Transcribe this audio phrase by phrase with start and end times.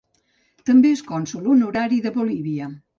[0.69, 2.77] També és cònsol honorari de Bolívia.